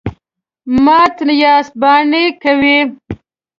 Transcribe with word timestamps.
_مات 0.83 1.17
ياست، 1.43 1.73
بانې 1.81 2.23
کوئ. 2.41 2.77